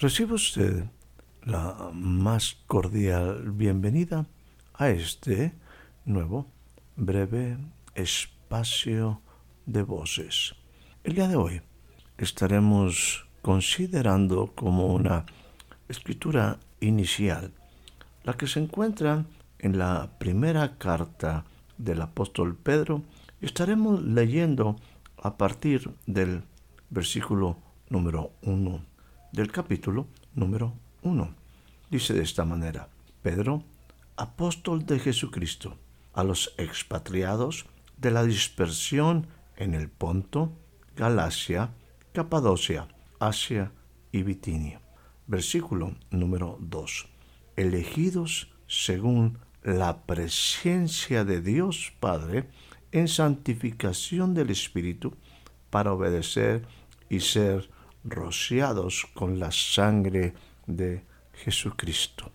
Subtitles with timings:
[0.00, 0.84] Recibe usted
[1.42, 4.28] la más cordial bienvenida
[4.74, 5.54] a este
[6.04, 6.46] nuevo
[6.94, 7.58] breve
[7.96, 9.20] espacio
[9.66, 10.54] de voces.
[11.02, 11.62] El día de hoy
[12.16, 15.26] estaremos considerando como una
[15.88, 17.50] escritura inicial
[18.22, 19.26] la que se encuentra
[19.58, 21.44] en la primera carta
[21.76, 23.02] del apóstol Pedro
[23.40, 24.76] estaremos leyendo
[25.20, 26.44] a partir del
[26.88, 27.56] versículo
[27.88, 28.87] número 1
[29.32, 31.34] del capítulo número 1.
[31.90, 32.88] Dice de esta manera,
[33.22, 33.62] Pedro,
[34.16, 35.76] apóstol de Jesucristo,
[36.12, 39.26] a los expatriados de la dispersión
[39.56, 40.52] en el Ponto,
[40.96, 41.70] Galacia,
[42.12, 42.88] Capadocia,
[43.20, 43.72] Asia
[44.12, 44.80] y Bitinia.
[45.26, 47.06] Versículo número 2.
[47.56, 52.48] Elegidos según la presencia de Dios Padre
[52.92, 55.14] en santificación del Espíritu
[55.70, 56.66] para obedecer
[57.10, 57.68] y ser
[58.10, 60.34] rociados con la sangre
[60.66, 62.32] de Jesucristo.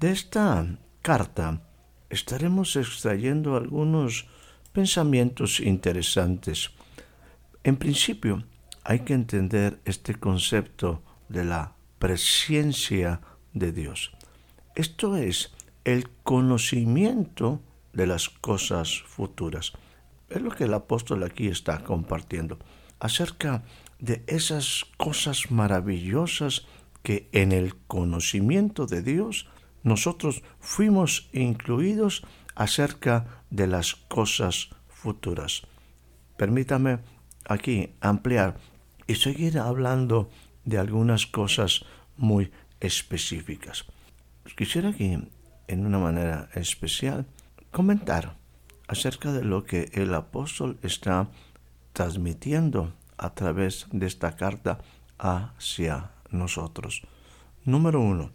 [0.00, 0.66] De esta
[1.02, 1.62] carta
[2.08, 4.26] estaremos extrayendo algunos
[4.72, 6.70] pensamientos interesantes.
[7.64, 8.44] En principio,
[8.84, 13.20] hay que entender este concepto de la presencia
[13.52, 14.12] de Dios.
[14.74, 15.52] Esto es
[15.84, 17.60] el conocimiento
[17.92, 19.72] de las cosas futuras.
[20.28, 22.58] Es lo que el apóstol aquí está compartiendo
[23.00, 23.62] acerca
[24.00, 26.66] de esas cosas maravillosas
[27.02, 29.48] que en el conocimiento de Dios
[29.82, 32.22] nosotros fuimos incluidos
[32.54, 35.62] acerca de las cosas futuras.
[36.36, 36.98] Permítame
[37.46, 38.58] aquí ampliar
[39.06, 40.30] y seguir hablando
[40.64, 41.84] de algunas cosas
[42.16, 42.50] muy
[42.80, 43.86] específicas.
[44.56, 45.16] Quisiera aquí,
[45.68, 47.26] en una manera especial,
[47.70, 48.36] comentar
[48.88, 51.30] acerca de lo que el apóstol está
[51.92, 54.78] transmitiendo a través de esta carta
[55.18, 57.02] hacia nosotros.
[57.64, 58.32] Número uno,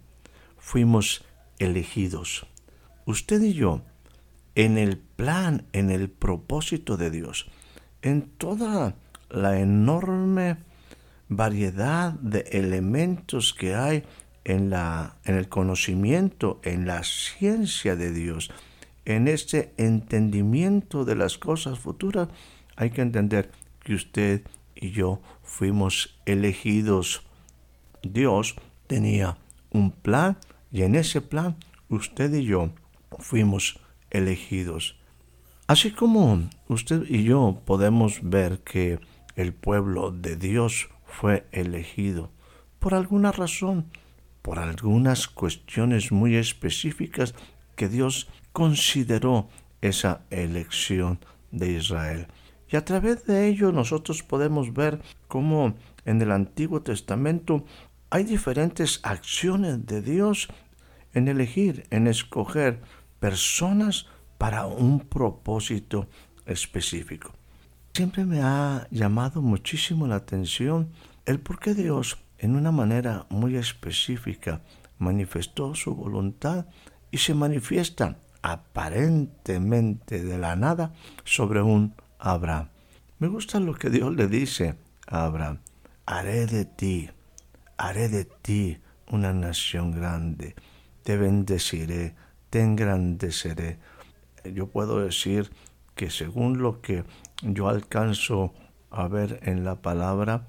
[0.56, 1.24] fuimos
[1.58, 2.46] elegidos.
[3.04, 3.82] Usted y yo,
[4.54, 7.50] en el plan, en el propósito de Dios,
[8.02, 8.94] en toda
[9.28, 10.58] la enorme
[11.28, 14.04] variedad de elementos que hay
[14.44, 18.52] en, la, en el conocimiento, en la ciencia de Dios,
[19.04, 22.28] en este entendimiento de las cosas futuras,
[22.76, 24.42] hay que entender que usted
[24.76, 27.22] y yo fuimos elegidos.
[28.02, 28.54] Dios
[28.86, 29.38] tenía
[29.70, 30.38] un plan
[30.70, 31.56] y en ese plan
[31.88, 32.70] usted y yo
[33.18, 34.96] fuimos elegidos.
[35.66, 39.00] Así como usted y yo podemos ver que
[39.34, 42.30] el pueblo de Dios fue elegido
[42.78, 43.90] por alguna razón,
[44.42, 47.34] por algunas cuestiones muy específicas
[47.74, 49.48] que Dios consideró
[49.80, 51.18] esa elección
[51.50, 52.28] de Israel.
[52.70, 57.64] Y a través de ello nosotros podemos ver cómo en el Antiguo Testamento
[58.10, 60.48] hay diferentes acciones de Dios
[61.12, 62.80] en elegir, en escoger
[63.20, 64.06] personas
[64.38, 66.08] para un propósito
[66.44, 67.32] específico.
[67.94, 70.90] Siempre me ha llamado muchísimo la atención
[71.24, 74.60] el por qué Dios, en una manera muy específica,
[74.98, 76.66] manifestó su voluntad
[77.10, 80.92] y se manifiesta aparentemente de la nada
[81.24, 82.68] sobre un Abraham.
[83.18, 85.60] Me gusta lo que Dios le dice a Abraham.
[86.04, 87.10] Haré de ti,
[87.76, 88.78] haré de ti
[89.10, 90.54] una nación grande.
[91.02, 92.14] Te bendeciré,
[92.50, 93.78] te engrandeceré.
[94.44, 95.50] Yo puedo decir
[95.94, 97.04] que según lo que
[97.42, 98.52] yo alcanzo
[98.90, 100.46] a ver en la palabra,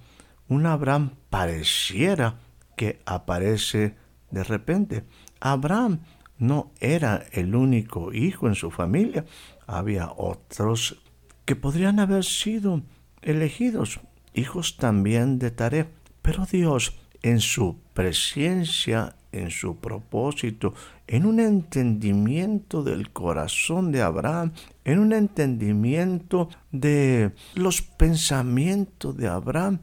[0.47, 2.35] un Abraham pareciera
[2.75, 3.95] que aparece
[4.31, 5.03] de repente.
[5.39, 5.99] Abraham
[6.37, 9.25] no era el único hijo en su familia,
[9.65, 11.01] había otros
[11.47, 12.81] que podrían haber sido
[13.21, 14.01] elegidos,
[14.33, 15.87] hijos también de Taré,
[16.21, 20.73] pero Dios en su presencia, en su propósito,
[21.07, 24.51] en un entendimiento del corazón de Abraham,
[24.83, 29.79] en un entendimiento de los pensamientos de Abraham,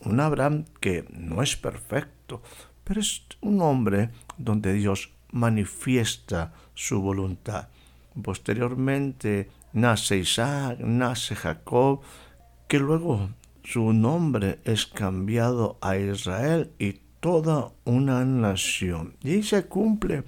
[0.00, 2.42] un Abraham que no es perfecto,
[2.84, 7.68] pero es un hombre donde Dios manifiesta su voluntad.
[8.22, 12.00] posteriormente nace Isaac, nace Jacob,
[12.68, 13.30] que luego
[13.62, 19.16] su nombre es cambiado a Israel y toda una nación.
[19.22, 20.24] Y se cumple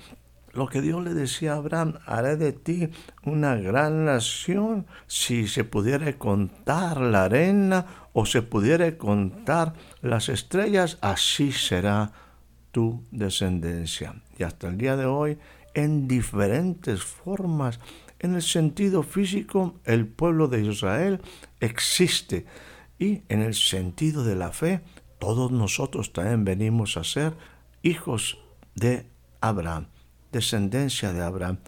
[0.54, 2.88] lo que Dios le decía a Abraham, haré de ti
[3.24, 4.86] una gran nación.
[5.08, 12.12] Si se pudiera contar la arena o se pudiera contar las estrellas, así será
[12.70, 14.22] tu descendencia.
[14.38, 15.38] Y hasta el día de hoy,
[15.74, 17.80] en diferentes formas,
[18.24, 21.20] en el sentido físico, el pueblo de Israel
[21.60, 22.46] existe.
[22.98, 24.80] Y en el sentido de la fe,
[25.18, 27.34] todos nosotros también venimos a ser
[27.82, 28.38] hijos
[28.74, 29.06] de
[29.40, 29.86] Abraham
[30.34, 31.58] descendencia de Abraham,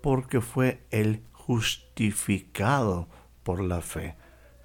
[0.00, 3.06] porque fue el justificado
[3.42, 4.16] por la fe.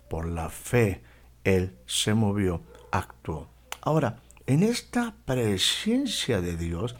[0.09, 1.03] Por la fe
[1.43, 2.61] él se movió,
[2.91, 3.49] actuó.
[3.81, 6.95] Ahora, en esta presencia de Dios,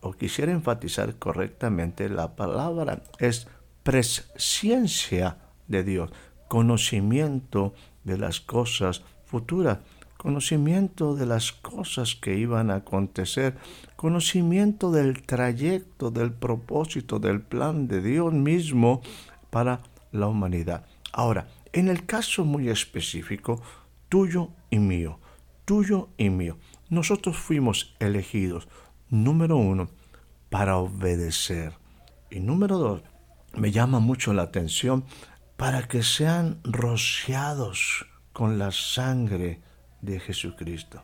[0.00, 3.46] o quisiera enfatizar correctamente, la palabra es
[3.82, 6.10] presencia de Dios,
[6.48, 9.78] conocimiento de las cosas futuras
[10.18, 13.56] conocimiento de las cosas que iban a acontecer,
[13.96, 19.00] conocimiento del trayecto, del propósito, del plan de Dios mismo
[19.48, 20.84] para la humanidad.
[21.12, 23.62] Ahora, en el caso muy específico,
[24.08, 25.20] tuyo y mío,
[25.64, 26.58] tuyo y mío,
[26.90, 28.68] nosotros fuimos elegidos,
[29.08, 29.88] número uno,
[30.50, 31.74] para obedecer.
[32.28, 33.02] Y número dos,
[33.54, 35.04] me llama mucho la atención,
[35.56, 39.60] para que sean rociados con la sangre
[40.00, 41.02] de Jesucristo.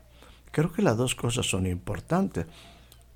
[0.52, 2.46] Creo que las dos cosas son importantes.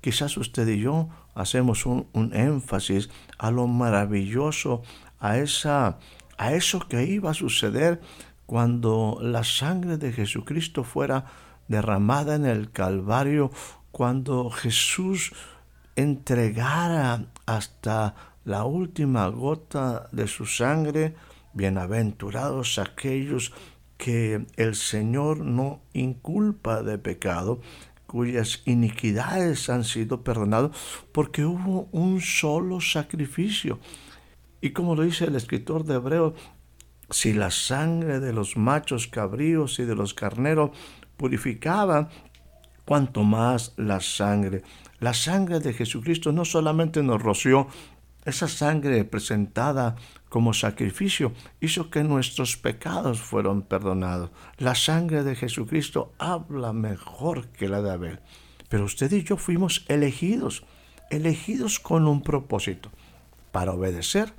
[0.01, 4.81] Quizás usted y yo hacemos un, énfasis a lo maravilloso,
[5.19, 5.99] a, esa,
[6.37, 8.01] a eso que iba a suceder
[8.45, 11.25] cuando la sangre de Jesucristo fuera
[11.69, 13.51] derramada en el Calvario,
[13.91, 15.31] cuando Jesús
[15.95, 18.15] entregara hasta
[18.49, 21.13] la última gota de su sangre,
[21.53, 23.53] bienaventurados aquellos
[23.95, 27.61] que el Señor no inculpa de pecado,
[28.07, 30.71] cuyas iniquidades han sido perdonadas,
[31.11, 33.77] porque hubo un solo sacrificio.
[34.61, 36.33] Y como lo dice el escritor de Hebreo,
[37.11, 40.71] si la sangre de los machos cabríos y de los carneros
[41.17, 42.09] purificaba,
[42.83, 44.63] cuanto más la sangre.
[44.99, 47.67] La sangre de Jesucristo no solamente nos roció,
[48.29, 49.95] esa sangre presentada
[50.29, 54.31] como sacrificio hizo que nuestros pecados fueron perdonados.
[54.57, 58.19] La sangre de Jesucristo habla mejor que la de Abel.
[58.69, 60.63] Pero usted y yo fuimos elegidos,
[61.09, 62.91] elegidos con un propósito,
[63.51, 64.33] para obedecer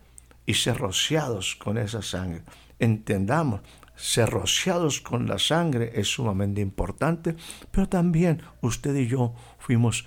[0.46, 2.44] y ser rociados con esa sangre.
[2.78, 3.60] Entendamos,
[3.96, 7.36] ser rociados con la sangre es sumamente importante,
[7.70, 10.06] pero también usted y yo fuimos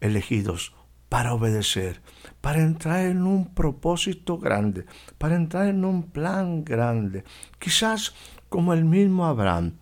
[0.00, 0.74] elegidos
[1.10, 2.00] para obedecer,
[2.40, 4.86] para entrar en un propósito grande,
[5.18, 7.24] para entrar en un plan grande.
[7.58, 8.14] Quizás
[8.48, 9.74] como el mismo Abraham.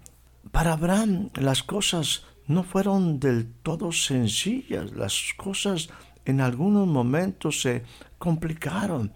[0.50, 5.90] Para Abraham las cosas no fueron del todo sencillas, las cosas
[6.24, 7.84] en algunos momentos se
[8.18, 9.12] complicaron.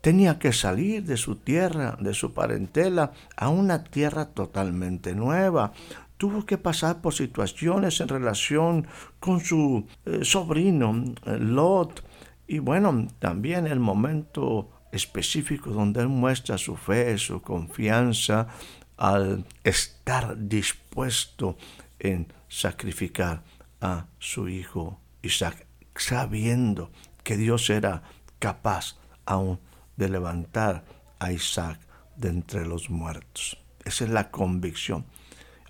[0.00, 5.72] Tenía que salir de su tierra, de su parentela, a una tierra totalmente nueva,
[6.16, 8.86] tuvo que pasar por situaciones en relación
[9.20, 12.04] con su eh, sobrino eh, Lot
[12.46, 18.48] y bueno, también el momento específico donde él muestra su fe, su confianza
[18.96, 21.56] al estar dispuesto
[21.98, 23.42] en sacrificar
[23.80, 25.66] a su hijo Isaac,
[25.96, 26.90] sabiendo
[27.22, 28.02] que Dios era
[28.38, 29.58] capaz aún
[29.96, 30.84] de levantar
[31.18, 31.80] a Isaac
[32.16, 33.58] de entre los muertos.
[33.84, 35.06] Esa es la convicción.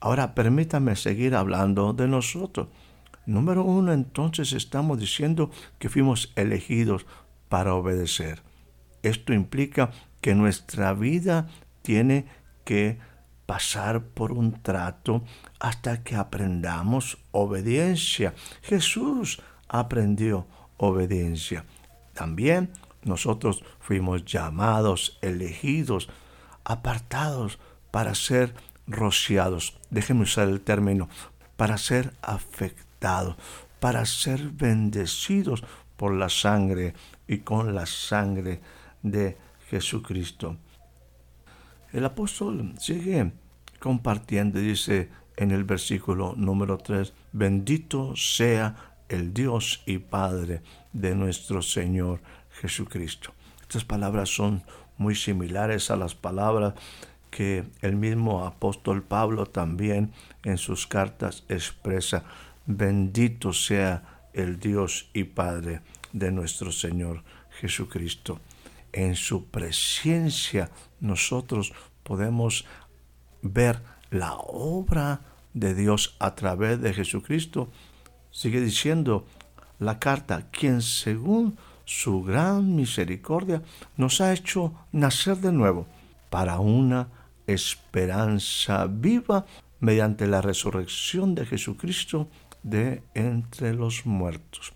[0.05, 2.69] Ahora permítame seguir hablando de nosotros.
[3.25, 7.07] Número uno, entonces estamos diciendo que fuimos elegidos
[7.49, 8.43] para obedecer.
[9.03, 11.49] Esto implica que nuestra vida
[11.81, 12.27] tiene
[12.67, 12.99] que
[13.47, 15.25] pasar por un trato
[15.59, 18.35] hasta que aprendamos obediencia.
[18.61, 20.47] Jesús aprendió
[20.77, 21.65] obediencia.
[22.13, 22.73] También
[23.05, 26.11] nosotros fuimos llamados, elegidos,
[26.63, 27.59] apartados
[27.91, 28.55] para ser
[28.87, 31.09] rociados, déjenme usar el término,
[31.57, 33.37] para ser afectados,
[33.81, 35.63] para ser bendecidos
[35.97, 36.95] por la sangre
[37.29, 38.61] y con la sangre
[39.03, 39.37] de
[39.69, 40.57] Jesucristo.
[41.93, 43.33] El apóstol sigue
[43.79, 50.63] compartiendo, dice en el versículo número 3, bendito sea el Dios y Padre
[50.93, 52.21] de nuestro Señor
[52.61, 53.33] Jesucristo.
[53.63, 54.63] Estas palabras son
[54.97, 56.75] muy similares a las palabras
[57.35, 60.13] que el mismo apóstol Pablo también
[60.45, 62.23] en sus cartas expresa,
[62.65, 65.81] bendito sea el Dios y Padre
[66.13, 67.25] de nuestro Señor
[67.61, 68.41] Jesucristo.
[68.93, 71.73] en su presencia nosotros
[72.05, 72.65] podemos
[73.43, 75.23] ver la obra
[75.55, 77.69] de Dios a través de Jesucristo.
[78.31, 79.27] Sigue diciendo
[79.81, 83.63] la carta, quien según su gran misericordia
[83.97, 85.89] nos ha hecho nacer de nuevo
[86.31, 87.09] para una
[87.47, 89.47] esperanza viva
[89.81, 92.29] mediante la resurrección de Jesucristo
[92.63, 94.73] de entre los muertos.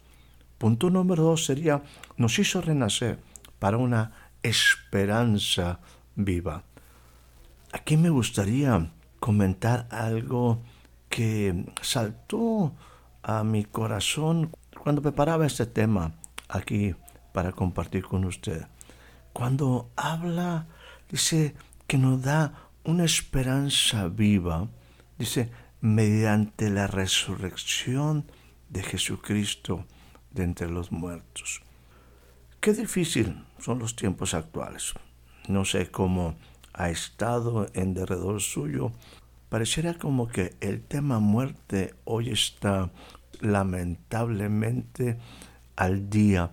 [0.59, 1.83] Punto número dos sería,
[2.17, 3.19] nos hizo renacer
[3.59, 5.81] para una esperanza
[6.15, 6.65] viva.
[7.73, 10.63] Aquí me gustaría comentar algo
[11.09, 12.75] que saltó
[13.23, 14.51] a mi corazón
[14.83, 16.13] cuando preparaba este tema
[16.49, 16.95] aquí
[17.33, 18.67] para compartir con usted.
[19.33, 20.67] Cuando habla,
[21.11, 21.55] dice
[21.89, 22.53] que nos da
[22.85, 24.69] una esperanza viva,
[25.19, 28.31] dice, mediante la resurrección
[28.69, 29.87] de Jesucristo
[30.31, 31.63] de entre los muertos.
[32.61, 34.93] Qué difícil son los tiempos actuales.
[35.49, 36.37] No sé cómo
[36.75, 38.93] ha estado en derredor suyo.
[39.49, 42.91] Pareciera como que el tema muerte hoy está
[43.41, 45.19] lamentablemente
[45.75, 46.51] al día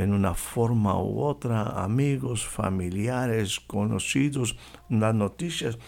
[0.00, 4.56] en una forma u otra, amigos, familiares, conocidos,
[4.88, 5.78] las noticias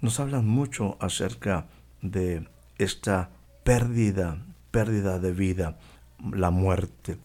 [0.00, 1.66] nos hablan mucho acerca
[2.00, 3.30] de esta
[3.64, 4.38] pérdida,
[4.70, 5.78] pérdida de vida,
[6.32, 7.18] la muerte.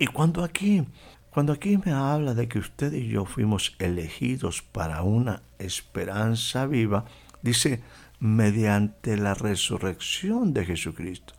[0.00, 0.84] Y cuando aquí,
[1.30, 7.04] cuando aquí me habla de que usted y yo fuimos elegidos para una esperanza viva,
[7.40, 7.84] dice,
[8.18, 11.34] mediante la resurrección de Jesucristo.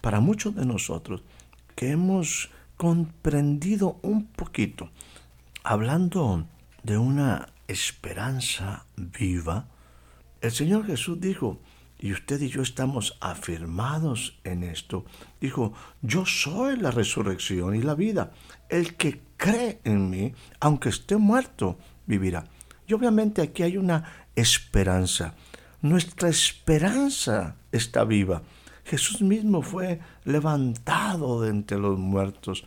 [0.00, 1.22] Para muchos de nosotros
[1.76, 2.50] que hemos
[2.80, 4.88] comprendido un poquito,
[5.62, 6.46] hablando
[6.82, 9.66] de una esperanza viva,
[10.40, 11.60] el Señor Jesús dijo,
[11.98, 15.04] y usted y yo estamos afirmados en esto,
[15.42, 18.32] dijo, yo soy la resurrección y la vida.
[18.70, 22.46] El que cree en mí, aunque esté muerto, vivirá.
[22.86, 25.34] Y obviamente aquí hay una esperanza.
[25.82, 28.40] Nuestra esperanza está viva.
[28.84, 32.64] Jesús mismo fue levantado de entre los muertos.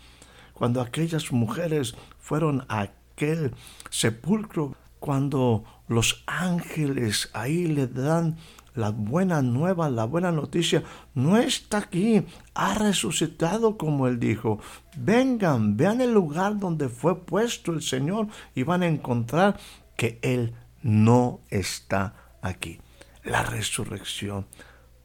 [0.53, 3.53] Cuando aquellas mujeres fueron a aquel
[3.89, 8.37] sepulcro, cuando los ángeles ahí le dan
[8.75, 14.59] la buena nueva, la buena noticia, no está aquí, ha resucitado como él dijo.
[14.95, 19.57] Vengan, vean el lugar donde fue puesto el Señor y van a encontrar
[19.95, 22.79] que Él no está aquí.
[23.23, 24.45] La resurrección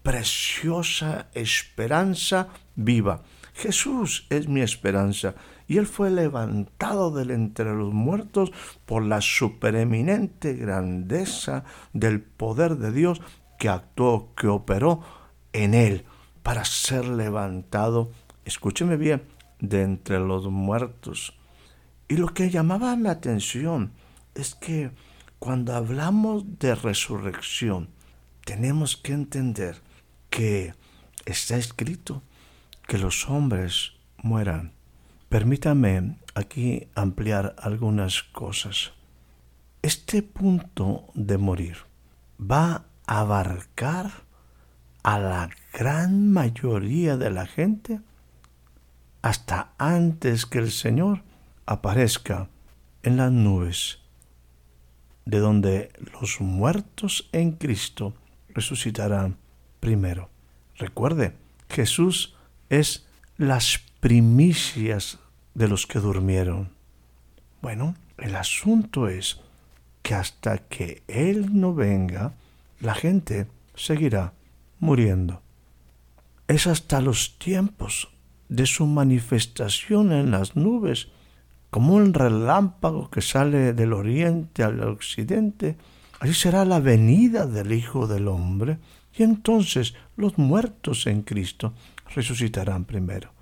[0.09, 3.25] preciosa esperanza viva.
[3.53, 5.35] Jesús es mi esperanza
[5.67, 8.51] y Él fue levantado del entre los muertos
[8.87, 13.21] por la supereminente grandeza del poder de Dios
[13.59, 15.03] que actuó, que operó
[15.53, 16.07] en Él
[16.43, 18.11] para ser levantado,
[18.47, 19.25] escúcheme bien,
[19.61, 21.35] de entre los muertos.
[22.09, 23.93] Y lo que llamaba mi atención
[24.35, 24.91] es que
[25.39, 27.91] cuando hablamos de resurrección,
[28.47, 29.87] tenemos que entender
[30.31, 30.75] que
[31.27, 32.23] está escrito
[32.87, 33.93] que los hombres
[34.23, 34.73] mueran.
[35.29, 38.93] Permítame aquí ampliar algunas cosas.
[39.83, 41.77] Este punto de morir
[42.41, 44.11] va a abarcar
[45.03, 48.01] a la gran mayoría de la gente
[49.23, 51.23] hasta antes que el Señor
[51.67, 52.49] aparezca
[53.03, 53.99] en las nubes,
[55.27, 58.15] de donde los muertos en Cristo
[58.49, 59.37] resucitarán
[59.81, 60.31] primero.
[60.77, 61.35] Recuerde,
[61.69, 62.35] Jesús
[62.69, 63.07] es
[63.37, 65.19] las primicias
[65.55, 66.71] de los que durmieron.
[67.61, 69.41] Bueno, el asunto es
[70.03, 72.33] que hasta que Él no venga,
[72.81, 74.33] la gente seguirá
[74.79, 75.43] muriendo.
[76.47, 78.09] Es hasta los tiempos
[78.49, 81.09] de su manifestación en las nubes,
[81.71, 85.77] como un relámpago que sale del oriente al occidente,
[86.21, 88.79] así será la venida del Hijo del Hombre
[89.19, 91.75] y entonces los muertos en Cristo
[92.15, 93.33] resucitarán primero.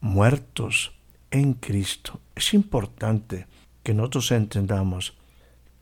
[0.00, 0.92] Muertos
[1.32, 2.20] en Cristo.
[2.36, 3.46] Es importante
[3.82, 5.18] que nosotros entendamos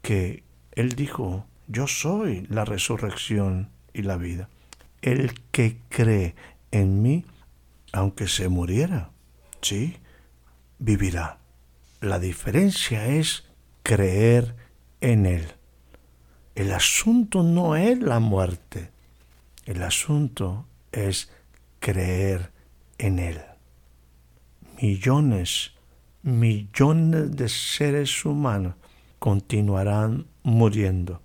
[0.01, 4.49] que Él dijo, yo soy la resurrección y la vida.
[5.03, 6.35] El que cree
[6.71, 7.27] en mí,
[7.93, 9.11] aunque se muriera,
[9.61, 9.97] sí,
[10.79, 11.39] vivirá.
[12.01, 13.45] La diferencia es
[13.83, 14.57] creer
[15.03, 15.47] en Él.
[16.55, 18.91] El asunto no es la muerte,
[19.69, 21.31] el asunto es
[21.79, 22.53] creer
[22.97, 23.39] en Él.
[24.81, 25.73] Millones,
[26.23, 28.77] millones de seres humanos
[29.19, 31.21] continuarán muriendo.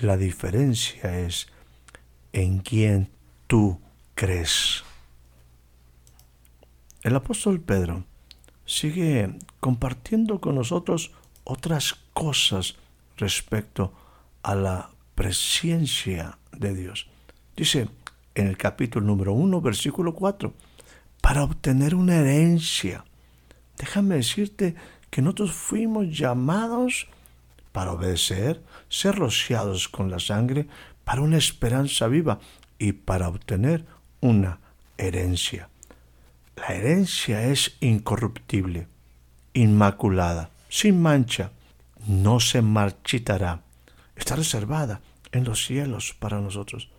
[0.00, 1.48] La diferencia es
[2.32, 3.10] en quién
[3.48, 3.80] tú
[4.14, 4.84] crees.
[7.02, 8.04] El apóstol Pedro
[8.64, 11.10] sigue compartiendo con nosotros
[11.42, 12.76] otras cosas
[13.16, 13.92] respecto
[14.44, 17.08] a la presencia de Dios.
[17.56, 17.88] Dice
[18.34, 20.52] en el capítulo número 1, versículo 4,
[21.22, 23.04] para obtener una herencia.
[23.78, 24.74] Déjame decirte
[25.08, 27.08] que nosotros fuimos llamados
[27.72, 30.66] para obedecer, ser rociados con la sangre,
[31.04, 32.40] para una esperanza viva
[32.78, 33.86] y para obtener
[34.20, 34.60] una
[34.98, 35.70] herencia.
[36.56, 38.86] La herencia es incorruptible,
[39.54, 41.52] inmaculada, sin mancha,
[42.06, 43.62] no se marchitará,
[44.14, 45.00] está reservada
[45.32, 46.90] en los cielos para nosotros.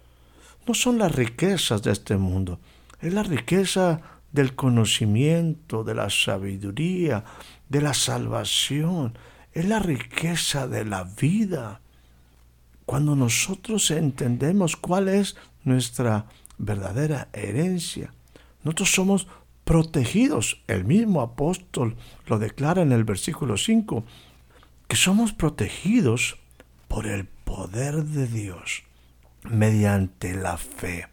[0.68, 2.60] No son las riquezas de este mundo,
[3.00, 4.02] es la riqueza
[4.34, 7.24] del conocimiento, de la sabiduría,
[7.70, 9.18] de la salvación,
[9.54, 11.80] es la riqueza de la vida.
[12.86, 16.26] Cuando nosotros entendemos cuál es nuestra
[16.58, 18.14] verdadera herencia,
[18.66, 19.28] nosotros somos
[19.64, 20.62] protegidos.
[20.68, 21.96] El mismo apóstol
[22.26, 24.04] lo declara en el versículo 5,
[24.90, 26.38] que somos protegidos
[26.90, 28.87] por el poder de Dios
[29.50, 31.08] mediante la fe.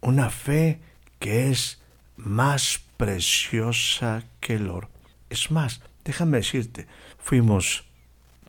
[0.00, 0.80] Una fe
[1.18, 1.80] que es
[2.16, 4.90] más preciosa que el oro.
[5.30, 6.86] Es más, déjame decirte,
[7.18, 7.84] fuimos,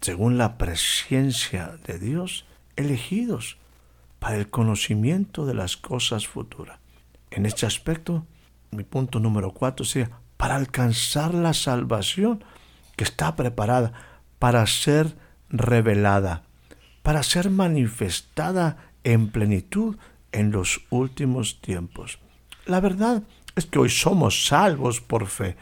[0.02, 2.46] según la presencia de Dios,
[2.76, 3.58] elegidos
[4.20, 6.80] para el conocimiento de las cosas futuras.
[7.32, 8.26] En este aspecto,
[8.72, 12.44] mi punto número cuatro sería para alcanzar la salvación
[12.96, 13.94] que está preparada
[14.40, 15.18] para ser
[15.50, 16.44] revelada,
[17.04, 19.96] para ser manifestada en plenitud
[20.34, 22.20] en los últimos tiempos.
[22.66, 23.24] La verdad
[23.56, 25.56] es que hoy somos salvos por fe.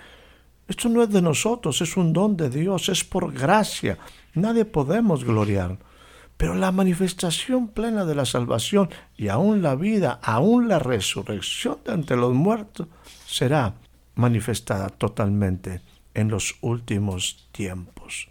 [0.68, 4.00] Esto no es de nosotros, es un don de Dios, es por gracia.
[4.34, 5.78] Nadie podemos gloriar.
[6.38, 11.94] Pero la manifestación plena de la salvación y aún la vida, aún la resurrección de
[11.94, 12.88] entre los muertos,
[13.28, 13.76] será
[14.16, 15.82] manifestada totalmente
[16.14, 18.30] en los últimos tiempos.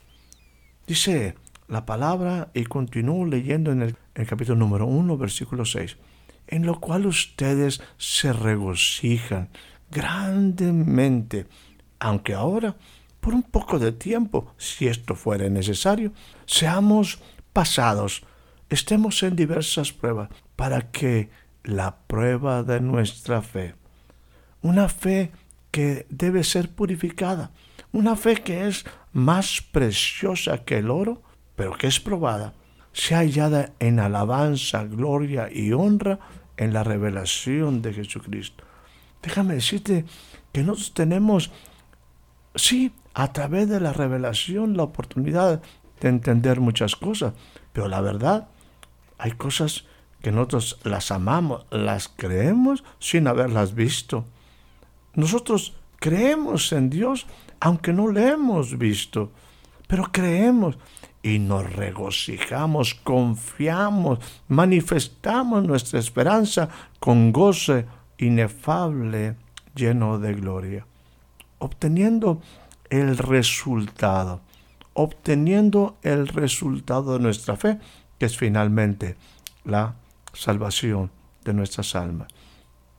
[0.87, 1.37] Dice
[1.69, 5.97] la palabra y continúo leyendo en el, el capítulo número 1, versículo 6
[6.53, 9.49] en lo cual ustedes se regocijan
[9.91, 11.47] grandemente,
[11.99, 12.77] aunque ahora,
[13.21, 16.13] por un poco de tiempo, si esto fuera necesario,
[16.47, 17.21] seamos
[17.53, 18.23] pasados,
[18.69, 21.31] estemos en diversas pruebas, para que
[21.65, 23.75] la prueba de nuestra fe,
[24.61, 25.31] una fe
[25.71, 27.53] que debe ser purificada,
[27.93, 31.23] una fe que es más preciosa que el oro,
[31.57, 32.55] pero que es probada,
[32.93, 36.19] sea hallada en alabanza, gloria y honra
[36.57, 38.65] en la revelación de Jesucristo.
[39.23, 40.05] Déjame decirte
[40.53, 41.51] que nosotros tenemos,
[42.55, 45.63] sí, a través de la revelación, la oportunidad
[46.01, 47.35] de entender muchas cosas,
[47.73, 48.49] pero la verdad,
[49.19, 49.85] hay cosas
[50.21, 54.25] que nosotros las amamos, las creemos sin haberlas visto.
[55.15, 57.27] Nosotros creemos en Dios
[57.61, 59.31] aunque no le hemos visto,
[59.87, 60.77] pero creemos
[61.23, 67.87] y nos regocijamos, confiamos, manifestamos nuestra esperanza con goce
[68.19, 69.37] inefable,
[69.75, 70.87] lleno de gloria,
[71.59, 72.41] obteniendo
[72.91, 74.41] el resultado,
[74.95, 77.79] obteniendo el resultado de nuestra fe,
[78.19, 79.17] que es finalmente
[79.65, 79.95] la
[80.33, 81.11] salvación
[81.45, 82.29] de nuestras almas.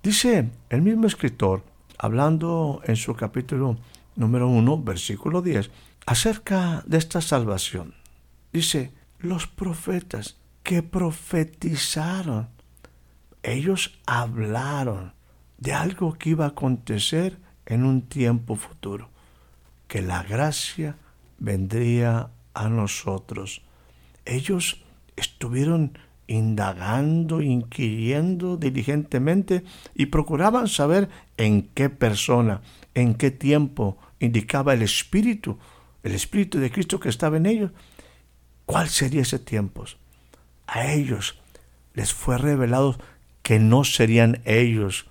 [0.02, 1.64] Dice el mismo escritor,
[1.98, 3.78] hablando en su capítulo
[4.16, 5.72] número 1, versículo 10,
[6.06, 8.03] acerca de esta salvación.
[8.54, 12.50] Dice, los profetas que profetizaron,
[13.42, 15.14] ellos hablaron
[15.58, 19.10] de algo que iba a acontecer en un tiempo futuro,
[19.88, 20.98] que la gracia
[21.40, 23.64] vendría a nosotros.
[24.26, 24.84] Ellos
[25.16, 29.64] estuvieron indagando, inquiriendo diligentemente
[29.96, 32.62] y procuraban saber en qué persona,
[32.94, 35.58] en qué tiempo indicaba el Espíritu,
[36.04, 37.72] el Espíritu de Cristo que estaba en ellos,
[38.66, 39.86] ¿Cuál sería ese tiempo?
[40.68, 41.40] A ellos
[41.94, 42.98] les fue revelado
[43.42, 45.06] que no serían ellos,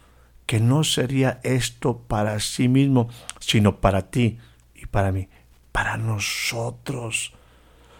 [0.46, 3.08] que no sería esto para sí mismo,
[3.40, 4.38] sino para ti
[4.74, 5.28] y para mí,
[5.70, 7.32] para nosotros.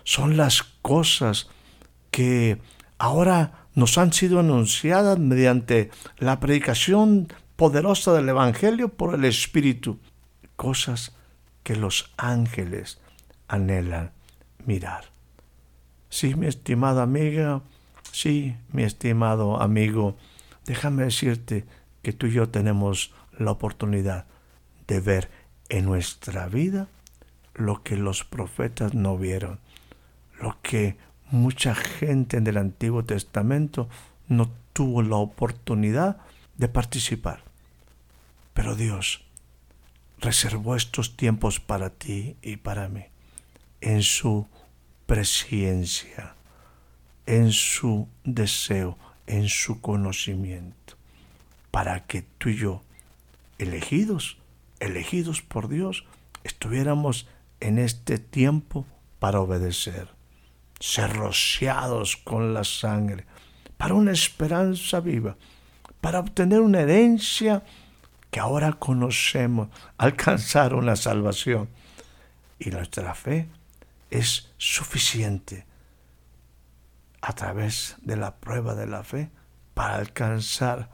[0.04, 1.48] Son las cosas
[2.10, 2.60] que
[2.98, 9.98] ahora nos han sido anunciadas mediante la predicación poderosa del Evangelio por el Espíritu,
[10.56, 11.14] cosas
[11.62, 13.00] que los ángeles
[13.48, 14.12] anhelan
[14.64, 15.12] mirar.
[16.12, 17.62] Sí, mi estimada amiga,
[18.12, 20.14] sí, mi estimado amigo,
[20.66, 21.64] déjame decirte
[22.03, 24.27] que tú y yo tenemos la oportunidad
[24.87, 25.31] de ver
[25.70, 26.87] en nuestra vida
[27.55, 29.59] lo que los profetas no vieron,
[30.38, 30.98] lo que
[31.31, 33.88] mucha gente en el Antiguo Testamento
[34.29, 36.18] no tuvo la oportunidad
[36.59, 37.42] de participar.
[38.53, 39.25] Pero Dios
[40.18, 43.07] reservó estos tiempos para ti y para mí.
[43.81, 44.46] en su
[45.12, 46.35] presencia,
[47.27, 48.96] en su deseo,
[49.27, 50.94] en su conocimiento,
[51.70, 52.83] para que tú y yo,
[53.59, 54.38] elegidos,
[54.81, 56.07] elegidos por Dios,
[56.44, 57.29] estuviéramos
[57.61, 58.87] en este tiempo
[59.18, 60.09] para obedecer,
[60.81, 63.27] ser rociados con la sangre,
[63.77, 65.37] para una esperanza viva,
[66.01, 67.62] para obtener una herencia
[68.31, 71.68] que ahora conocemos, alcanzar una salvación.
[72.59, 73.48] Y nuestra fe
[74.12, 75.64] es suficiente
[77.22, 79.31] a través de la prueba de la fe
[79.72, 80.90] para alcanzar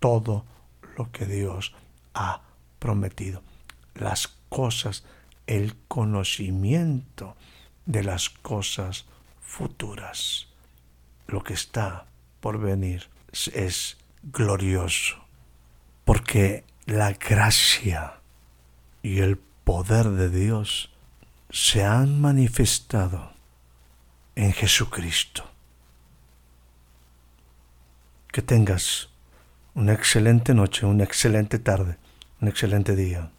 [0.00, 0.44] todo
[0.96, 1.74] lo que Dios
[2.14, 2.42] ha
[2.80, 3.42] prometido.
[3.94, 5.04] Las cosas,
[5.46, 7.36] el conocimiento
[7.86, 9.06] de las cosas
[9.40, 10.48] futuras.
[11.28, 12.06] Lo que está
[12.40, 13.08] por venir
[13.52, 15.16] es glorioso,
[16.04, 18.14] porque la gracia
[19.02, 20.90] y el poder de Dios
[21.50, 23.32] se han manifestado
[24.34, 25.44] en Jesucristo.
[28.30, 29.08] Que tengas
[29.74, 31.96] una excelente noche, una excelente tarde,
[32.40, 33.30] un excelente día.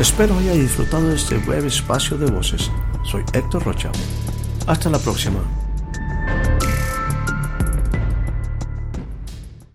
[0.00, 2.70] Espero haya disfrutado de este breve espacio de voces.
[3.04, 3.90] Soy Héctor Rocha.
[4.66, 5.67] Hasta la próxima.